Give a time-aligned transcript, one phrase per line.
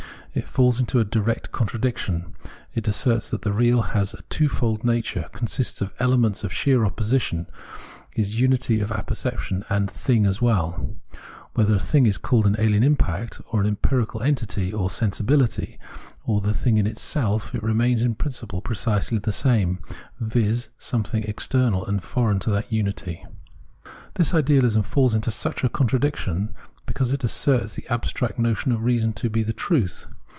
[0.33, 2.37] It falls into a direct contradiction;
[2.73, 7.47] it asserts that the real has a twofold nature, consists of elements in sheer opposition,
[8.15, 10.95] is the unity of apperception and a" thing" as well;
[11.53, 15.77] whether a thing is called an ahen impact, or an empirical entity, or sensibihty,
[16.23, 19.79] or the" thing in itself," it remains in principle precisely the same,
[20.21, 20.69] viz.
[20.77, 23.21] something external and foreign to that imity.
[24.13, 26.53] This ideahsm falls into such a contradiction
[26.85, 30.07] because it asserts the abstract notion of reason to be the truth.